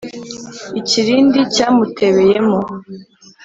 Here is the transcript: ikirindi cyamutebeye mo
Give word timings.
ikirindi 0.79 1.39
cyamutebeye 1.55 2.37
mo 2.49 2.59